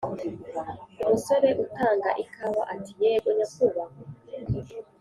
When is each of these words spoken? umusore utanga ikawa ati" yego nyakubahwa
umusore 1.01 1.49
utanga 1.63 2.09
ikawa 2.23 2.61
ati" 2.73 2.91
yego 3.01 3.29
nyakubahwa 3.37 4.01